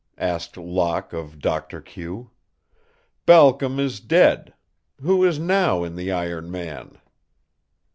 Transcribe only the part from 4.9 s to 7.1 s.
Who is now in the iron man?"